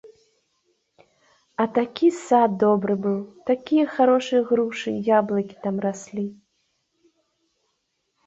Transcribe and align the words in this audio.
А 1.63 1.65
такі 1.75 2.07
сад 2.27 2.51
добры 2.63 2.93
быў, 3.03 3.19
такія 3.49 3.85
харошыя 3.97 4.41
грушы 4.51 4.89
і 4.95 5.01
яблыкі 5.19 5.55
там 5.67 5.75
раслі. 5.87 6.25